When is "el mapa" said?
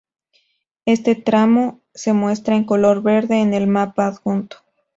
3.53-4.07